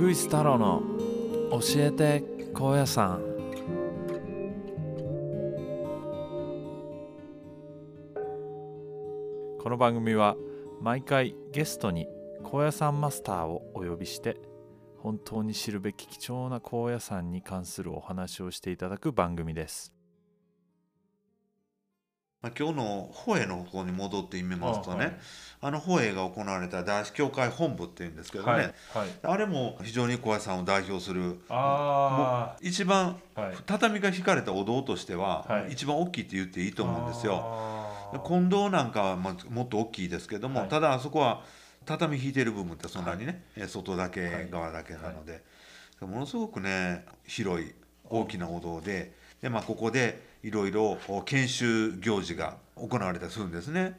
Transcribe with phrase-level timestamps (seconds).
[0.00, 0.82] グイス太郎の
[1.50, 2.24] 教えて
[2.54, 3.20] 高野山。
[9.58, 10.38] この番組は
[10.80, 12.08] 毎回ゲストに
[12.42, 14.38] 高野山マスターをお呼びして
[14.96, 19.99] 本当に知るべき貴重な高野山に関するお話をしていただく番組です。
[22.42, 25.14] まあ、今日の法営の方に戻ってみますとねあはい。
[25.62, 28.72] あの法営が行われた大師教会本部っていうんですけどね、はい
[29.22, 33.20] あれも非常に高野山を代表するあ一番
[33.66, 35.72] 畳が引かれたお堂としては、はい。
[35.72, 37.44] 一番大きいって言っていいと思うんですよ。
[38.26, 40.68] 近藤なんかはまあもっと大きいですけども、はい。
[40.70, 41.42] ただあそこは
[41.84, 45.42] 畳引いてる部分ってそんなにね、え外だけ側だけなので、
[46.00, 47.72] ものすごくね広い
[48.08, 49.12] 大きなお堂で
[49.42, 53.98] で、まあ、ここでいろいろ研修行事が行われたりするんですね。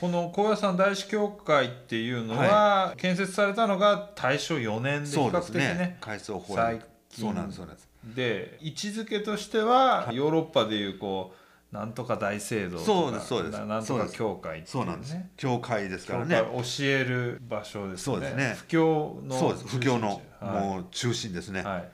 [0.00, 7.88] この高野山大師教会っていうのは、建設されたのが大正4年で比較的ねね改装法最近そうなんですそうなんです。
[8.04, 11.32] で位置づけとしては、ヨーロッパでいうこ
[11.72, 13.58] うなんとか大聖堂とかそうですそうです。
[13.58, 15.14] ななんとか教会っていそうなんです。
[15.14, 18.02] ね教会ですから教ね会教える場所ですね。
[18.04, 18.56] そうですね。
[18.58, 19.68] 布教のそうです。
[19.68, 20.64] 布教のはい。
[20.64, 21.88] もう中心ですね、はい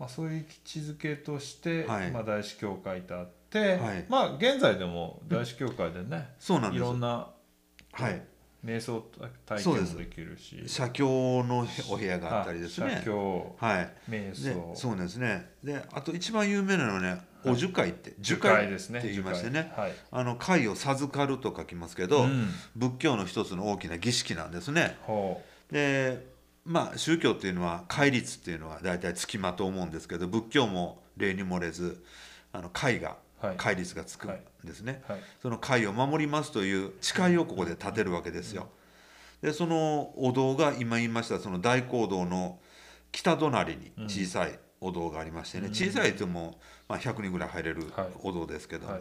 [0.00, 2.10] まあ、そういう位置づけとして、はい。
[2.10, 4.06] まあ、大師教会とあって、はい。
[4.08, 6.80] まあ現在でも大師教会でね、いそうなんです。
[6.80, 7.28] ろんな
[7.92, 8.22] はい。
[8.64, 9.02] 瞑想
[9.46, 10.62] 体験もできるし。
[10.66, 13.92] 写経のお部屋があったりです写ね経はい。
[14.08, 15.50] 瞑で想そうですね。
[15.62, 19.70] であと一番有名なのはねお樹会って樹樹会海ですねって言いましてね。
[19.76, 19.92] はい。
[20.10, 22.48] あの会を授かると書きますけど、うん。
[22.74, 24.96] 仏教の一つの大きな儀式なんですね。
[25.02, 26.29] ほで
[26.64, 32.02] まあ宗教っていうのは戒律っていうのは大体つきまと思うんですけど仏教も例に漏れず
[32.52, 33.16] あの戒が
[33.56, 35.20] 戒律がつくんですね、はい。
[35.40, 38.68] その戒を守りますという誓いをここで立てるわけですよ。
[39.40, 42.58] でそのお堂が今言いましたその大講堂の
[43.10, 45.72] 北隣に小さいお堂がありましてね、うん。
[45.72, 48.08] 小さいとも、まあ、100人ぐらい入れるはい。
[48.22, 49.00] お堂ですけど、はい。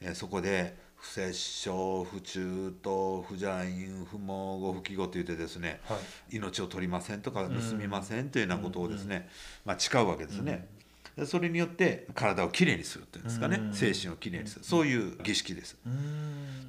[0.00, 5.96] えーそこで不殺生不中等不邪因不毛語不記号と言ってですねは
[6.30, 6.36] い。
[6.36, 9.28] 命を取りませんとかん盗みませんというようなことをですね、
[9.64, 10.68] まあ、誓うわけですね。
[11.16, 15.76] でそれによって体をきれいにするっていうんですかね、うん精神をきれいにする、そういう儀式です。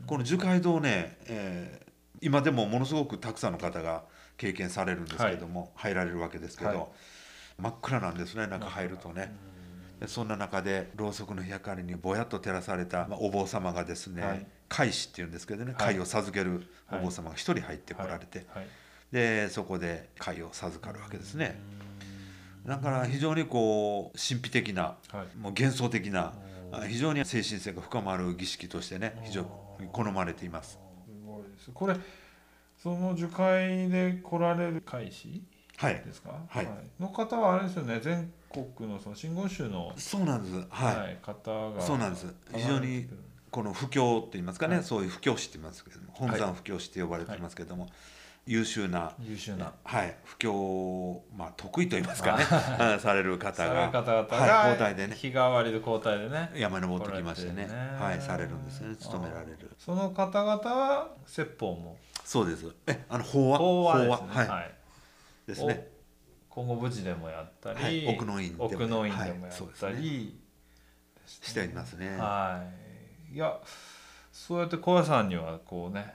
[0.06, 1.88] この樹海堂ね、えー
[2.20, 4.04] 今でもものすごくたくさんの方が
[4.38, 6.88] 経験されるんですけども、入られるわけですけど、はい。
[7.60, 9.36] 真っ暗なんですね中入るとね。
[10.00, 14.46] でそんな中でろうそくの明かりにぼやっと照らされた、まあ、お坊様がですね、はい。
[14.70, 15.96] 海師っていうんですけどねはい。
[15.96, 18.68] 貝を授けるお坊様が一人入ってこられて、はい。
[19.12, 21.60] でそこで貝を授かるわけですね。
[22.66, 25.38] だから非常にこう神秘的なはい。
[25.38, 26.34] もう幻想的な
[26.88, 29.42] 非常に精神性が深まる儀式としてね非常
[29.80, 30.72] に好まれています。
[30.72, 30.80] す
[31.26, 31.72] ごいです。
[31.74, 31.96] これ
[32.78, 35.42] その樹海で来られる海士はい
[35.86, 36.68] ですか、はい。
[37.00, 40.68] の方はあれですよね全国のその真言宗の、そうなんです。
[40.70, 40.98] はい。
[40.98, 42.34] はい方がそうなんです。
[42.56, 43.08] 非常に
[43.52, 44.84] この布教って言いますかね、はい。
[44.84, 47.88] そういう布教師って言いますけども、本山布教師って呼ばれていますけども、
[48.48, 49.74] 優秀な、優秀な。
[49.84, 52.46] はい、布教をまあ得意と言いますかね、
[52.94, 55.16] うん される方が方々が、はい交代でね。
[55.16, 57.98] 日替わりで交代でね山に登ってきましてね、ね。
[58.00, 59.76] はい、されるんですね、務められる。
[59.78, 61.98] その方々は説法も。
[62.24, 62.66] そうです。
[62.88, 64.28] え、あの法話、法話ですね。
[64.30, 64.77] はい、はい
[65.48, 65.88] ですね。
[66.52, 70.40] お今後無事でもやったり、はい奥の院でも奥の院でもやったですり、
[71.26, 72.18] していますね。
[72.18, 72.64] は
[73.32, 73.60] い、いや
[74.32, 76.14] そうやって高野山にはこうね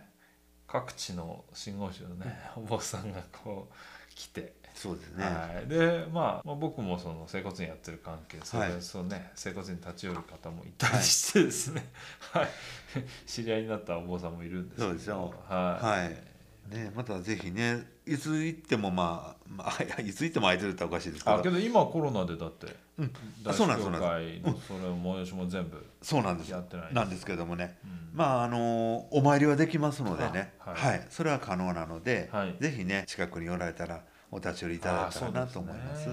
[0.67, 5.25] 各地の真言宗のねお坊さんがこう来て、そうですね。
[5.25, 8.83] はい、で、まあ、まあ僕もその整骨院やってる関係それで、はい。
[8.83, 11.87] そのね整骨院に立ち寄る方もいたりしてですね、
[12.33, 12.49] はい。
[13.27, 14.89] 知り合いになったお坊さんもいるんですけど。
[14.89, 16.32] そうでしょはい、はい。
[16.69, 21.51] ね、またぜひね、いつ行ってもまあ、まあ、 いつ行っても空いてるっておかしいですけどあけ。
[21.51, 23.13] ど今コロナでだって、うん。
[23.45, 26.51] あ大そうなんですそれ催しも全部そうなんです。
[26.51, 27.79] やってないなんですけどもね。
[27.85, 28.11] うん。
[28.15, 30.99] まああのお参りはできますのでね、あははい。
[30.99, 32.57] い、それは可能なので、はい。
[32.59, 36.09] ぜひね近くにおられたらお立ち寄りいただけたらなと思います。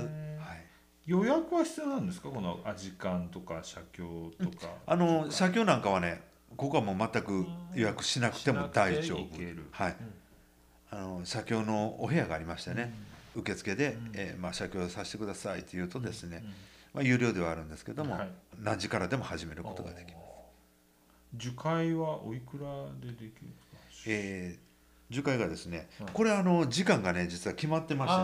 [1.06, 2.29] 予約は必要なんですか？
[2.29, 4.03] このアジカンとか写経
[4.44, 6.21] とか、あの写経なんかはね、
[6.56, 9.18] ここはもう全く予約しなくても大丈夫。
[9.18, 9.65] しなくていける。
[10.91, 11.01] はい。
[11.01, 12.94] あの写経のお部屋がありましてね、
[13.36, 14.12] 受付で、うん。
[14.15, 16.50] えーまあ写経させてくださいって言うとですね、うん。
[16.94, 18.30] まあ有料ではあるんですけども、はい。
[18.62, 20.25] 何時からでも始めることができます。
[21.36, 23.77] 樹海はおいくらでできるんですか？
[24.07, 24.69] えー
[25.12, 26.09] 樹海がですね、はい。
[26.13, 28.19] これあの時間がね実は決まってまして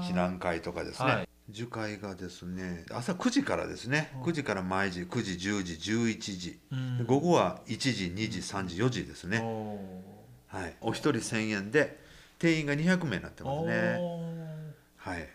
[0.00, 1.28] ね一日何回とかですね、はい。
[1.50, 4.22] 樹海がですね朝9時からですね、うん。
[4.22, 6.60] 9時から毎時9時10時11時、
[7.06, 9.80] 午後は1時2時3時4時ですね、お
[10.46, 11.98] はい、お一人1000円で
[12.38, 13.96] 定員が200名になってますね。
[14.00, 15.28] おはい。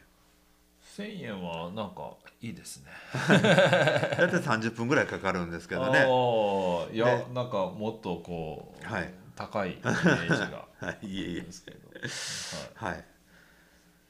[0.97, 2.91] 1000円はなんかいいですね。
[3.13, 5.99] 大体30分ぐらいかかるんですけどね。
[6.07, 9.13] ああいやでなんかもっとこう、はい。
[9.35, 11.07] 高いイメージが はい。
[11.07, 11.41] いえいえ。
[11.41, 11.77] ですけど、
[12.75, 13.05] はい。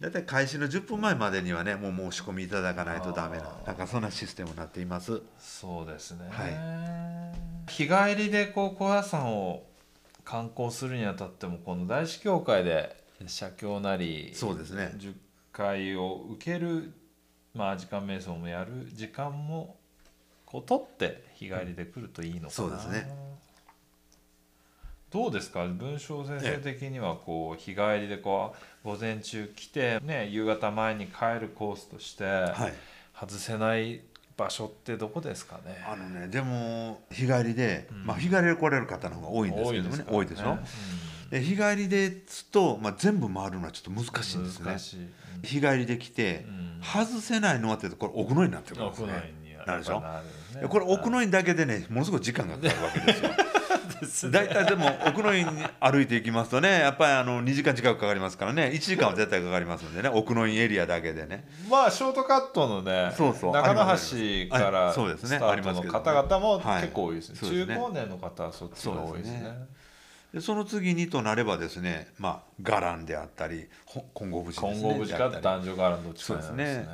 [0.01, 5.21] 大体開始の10分前までにはねもう申し込みいただかないとダメななんかそんなシステムになっています。
[5.39, 7.33] そうですね、は
[7.69, 9.63] 日帰りでこう高野山を
[10.25, 14.93] 観光するにあたってもこの大師教会で写経なりそうですね。
[14.97, 15.13] 10
[15.51, 16.93] 回を受ける
[17.53, 19.77] まあ時間瞑想もやる時間も
[20.45, 23.07] こう取って日帰りで来るといいのかな、そうですね。
[25.11, 25.65] どうですか？
[25.65, 32.73] 文章先生的にはこう日帰りでこう午前中来て、ね、夕方前に帰るコースとしてはい。
[33.15, 34.01] 外せない
[34.35, 38.05] 場所ってどこですかね、あのねでも日帰りで、うん。
[38.05, 40.05] まあ日帰りで来れる方の方が多いんですけどもね。
[40.07, 41.29] 多いでしょ、うん。
[41.29, 44.65] で日帰りですと、まあ、全部回るのはちょっと難しいんですね。
[44.65, 46.81] 難しい、日帰りで来て、うん。
[46.81, 50.01] 外せないのはってこれ奥の院になってくるんですねになるでしょ？
[50.01, 53.29] ねこれ奥の院だけでねものすごい時間がかかるわけですよ
[54.31, 58.71] 大体でも奥の院に歩いていきますとね やっぱりあの2時間近くかかりますからね。
[58.73, 60.09] 1時間は絶対かかりますんでね。
[60.13, 61.47] 奥の院エリアだけでね。
[61.69, 64.15] まあショートカットのねそうそう中野あります
[64.47, 65.39] 橋からそうですね。
[65.39, 67.49] タートの方々もはい結構多いですね。
[67.49, 69.67] 中高年の方はそっちが多いですね。
[70.33, 74.71] でその次にとなればですねまあ伽藍であったりほ金剛節ですね。
[74.71, 76.87] 金剛節か男女からのどっちかなんですそうですね。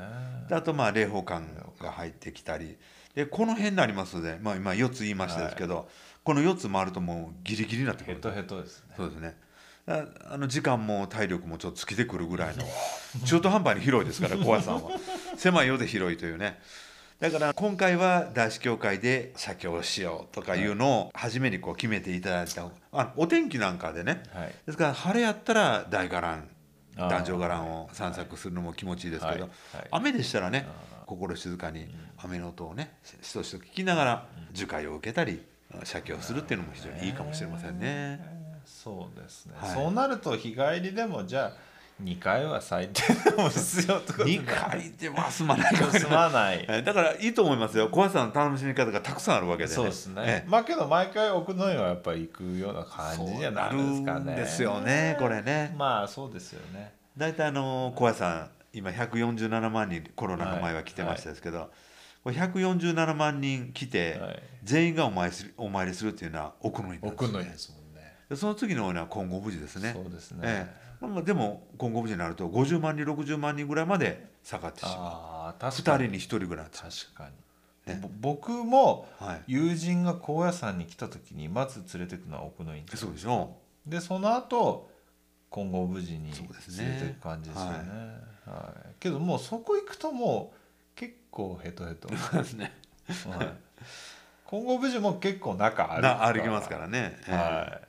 [0.49, 1.45] であとまあ霊宝館
[1.81, 2.77] が入ってきたり。
[3.15, 5.89] でこの辺になりますので、まあ、今4つ言いましたですけど、
[6.23, 8.15] この4つ回るともうギリギリになってくる。
[8.15, 8.93] ヘトヘトですね。
[8.97, 9.35] そうですね。
[9.85, 12.63] だあの時間も体力もちょっと尽きてくるぐらいの。
[13.25, 14.91] 中途半端に広いですから 小屋さんは。
[15.37, 16.59] 狭いようで広いというね。
[17.19, 22.69] だから今回は大師教会で写経をしようとかいうのを初めにこう決めていただいた。
[22.93, 24.23] あお天気なんかでね。
[24.33, 24.53] はい。
[24.65, 26.43] ですから晴れやったら大伽藍
[26.97, 27.09] あー。
[27.09, 29.49] 男女伽藍を散策するのも気持ちいいですけど、はい。
[29.77, 29.87] はい。
[29.91, 30.67] 雨でしたらね
[31.05, 31.87] 心静かに
[32.17, 35.41] 雨の音をねしとしと聞きながら樹海を受けたり
[35.83, 38.19] 写経をするっていうのも非常にいいかもしれませんね。
[38.65, 39.75] そうですね、はい。
[39.75, 41.69] そうなると日帰りでもじゃあ
[42.03, 43.01] 2回は最低
[43.31, 46.11] でも必要と2回では済まないかもしれ済ない。
[46.11, 47.89] まないえだからいいと思いますよ。
[47.89, 50.23] 小橋さんの楽しみ方がたくさんあるわけで、ね、そうですね。
[50.25, 50.43] え。
[50.47, 54.35] まあけど毎回奥の院はやっぱり行くような感じにはなるんですかね。
[54.35, 55.75] ですよねこれね。
[55.77, 56.93] まあそうですよね。
[57.17, 61.69] 大体あの小橋さん今147万人コロナの前は来てましたですけど、
[62.23, 68.13] これ147万人来て、はい全員がお参りするお参りするっていうのは奥の院なんですよ奥の院ですもんね。
[68.29, 70.39] でその次のような金剛無事ですねそうですね。
[70.43, 76.03] ええまあまあでも金剛無事になると50万人60万人ぐらいまで下がってしまうああ確2かに。
[76.09, 77.93] 人に1人ぐらい確かに。
[77.93, 79.07] ねぼ僕も
[79.47, 83.55] 友人が高野山に来た時にまず連れてくのは奥の院そうでしょ
[83.87, 84.89] でその後
[85.49, 87.79] 金剛無事に連れてく感じですよね。
[88.45, 88.95] はい。
[88.99, 90.58] けどもうそこ行くともう結
[91.31, 92.09] 構ヘトヘト。
[92.55, 92.73] ね。
[93.37, 93.53] はい。
[94.49, 97.33] 金剛無事も結構中歩な歩きますからね、ええ。
[97.33, 97.81] は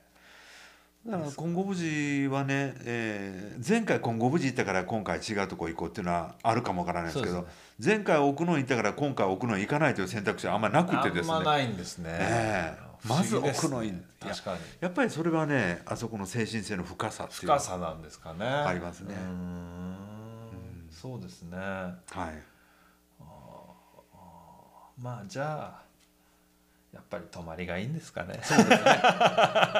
[1.06, 7.46] だから金剛無事はね、えー前回金剛無事行ったから今回違うとこ行こうっていうのはあるかもわからないですけどそう
[7.78, 11.34] で前回奥の院行ったから今回奥の院行かないという選択肢はあんまりなくてですね。
[11.34, 12.10] あんまないんですね。
[12.10, 12.90] ええ。
[13.02, 13.42] 不思議ですね。
[13.42, 13.90] まず奥の院。
[13.92, 14.60] いや確かに。
[14.80, 18.44] やっぱりそれはねあそこの精神性の深さっていう深さなんですかね。
[18.44, 19.14] ありますね。
[19.14, 19.96] うーん。
[20.90, 21.56] そうですね。
[21.56, 22.49] はい
[25.00, 25.90] まあじゃあ
[26.92, 28.40] やっぱり泊まりがいいんですかね。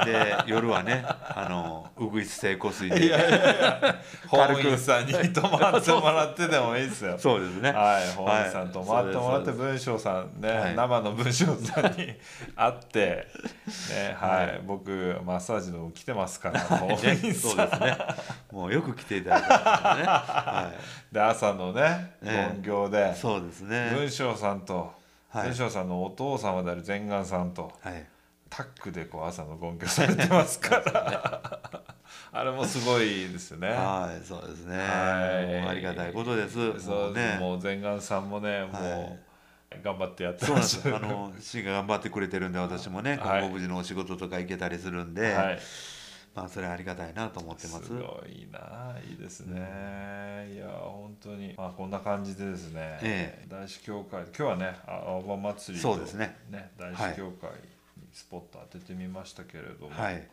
[0.06, 4.00] で夜はねあのうぐいす整骨院いでやいやいや
[4.30, 7.18] 軽く本院さんに泊まってもらってでもいいですよ。
[7.18, 7.72] そうですね。
[7.72, 10.76] はい、本院さん泊まってもらってそうです文章さんね、はい。
[10.76, 12.14] 生の文章さんに
[12.54, 13.26] 会って、
[13.90, 17.50] ねはい僕マッサージの来てますから本ね院さん。
[17.50, 17.98] そうですね。
[18.52, 20.72] もうよく来ていただいてますからね、は
[21.10, 22.52] で朝のねええ。
[22.54, 23.90] 本業でい、そうですね。
[23.96, 24.99] 文章さんと、
[25.30, 25.46] はい。
[25.46, 28.06] 文章さんのお父様である全願さんとはい。
[28.48, 31.60] タッグでこう朝の言業されてますから。
[32.32, 33.68] あれもすごいですよね。
[33.68, 34.76] はいそうですね。
[34.76, 35.68] はい。
[35.68, 36.80] ありがたいことです。
[36.80, 37.38] そうね。
[37.40, 39.18] もう全願さんもね、も
[39.72, 43.40] う頑張ってやってまですすあの 父が頑張ってくれてるんで私もねはい。
[43.42, 45.58] 今後無事のお仕事とか行けたりするんで、はい。
[46.34, 47.86] まあそれはありがたいなと思ってます。
[47.86, 51.54] すごいないいですね、いや本当に。
[51.56, 56.36] まあこんな感じでですね、え大師教会今日はねあ青葉祭りとそうですね
[56.78, 60.26] 大師教会にスポット当ててみましたけれども、はい。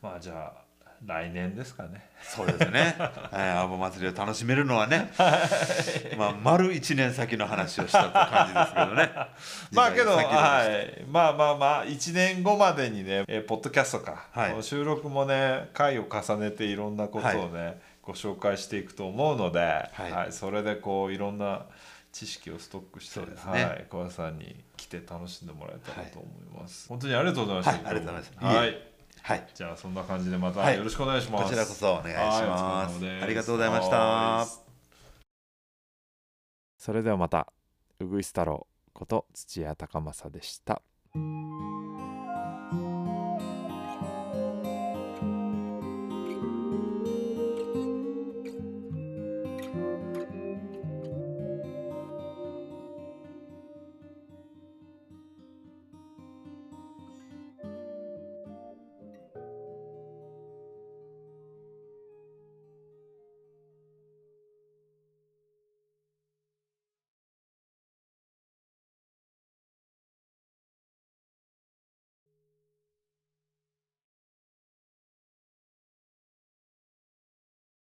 [0.00, 0.71] まあじゃあ
[1.06, 2.08] 来年ですかね。
[2.22, 2.94] そうですね。
[3.30, 5.12] はい、アボ祭りを楽しめるのはね、
[6.16, 9.10] まあ丸一年先の話をしたって感じですけどね。
[9.72, 14.62] まあけど、はでい、まあまあまあ1年後までにね、えーポッドキャストか、はい。
[14.62, 20.28] 収録もね回を重ねていろんなことをね、ご紹介していくと思うので、はい。
[20.28, 20.32] い。
[20.32, 21.66] それでこういろんな
[22.12, 23.26] 知識をストックして、ね。
[23.42, 28.70] はい、小屋さんに来て楽しんでもらえたらと思います、本当にありがとうございました、はいありがとうございますはい。
[28.70, 28.91] い
[29.22, 29.48] はい。
[29.54, 30.76] じゃあそんな感じでまたはい。
[30.76, 33.04] よろしくお願いします、こちらこそお願いします。
[33.22, 33.96] ありがとうございました。
[33.98, 34.46] は
[36.76, 37.52] それではまた
[38.00, 40.82] うぐいす太郎こと土屋隆正でした